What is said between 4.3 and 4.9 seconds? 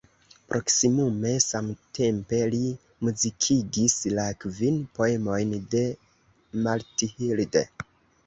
kvin